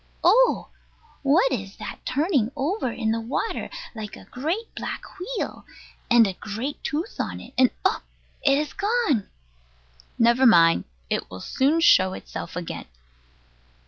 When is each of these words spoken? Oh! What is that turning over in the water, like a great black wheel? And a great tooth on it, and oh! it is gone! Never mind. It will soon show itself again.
Oh! 0.23 0.69
What 1.21 1.51
is 1.51 1.77
that 1.77 2.03
turning 2.07 2.51
over 2.55 2.91
in 2.91 3.11
the 3.11 3.21
water, 3.21 3.69
like 3.93 4.15
a 4.15 4.25
great 4.25 4.73
black 4.75 5.03
wheel? 5.19 5.63
And 6.09 6.25
a 6.25 6.33
great 6.33 6.83
tooth 6.83 7.17
on 7.19 7.39
it, 7.39 7.53
and 7.55 7.69
oh! 7.85 8.01
it 8.41 8.57
is 8.57 8.73
gone! 8.73 9.29
Never 10.17 10.47
mind. 10.47 10.85
It 11.11 11.29
will 11.29 11.39
soon 11.39 11.81
show 11.81 12.13
itself 12.13 12.55
again. 12.55 12.87